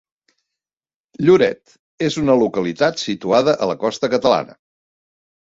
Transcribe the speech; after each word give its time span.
Lloret 1.27 1.73
és 2.07 2.17
una 2.23 2.39
localitat 2.45 2.99
situada 3.03 3.55
a 3.67 3.69
la 3.75 3.77
costa 3.85 4.11
catalana. 4.17 4.59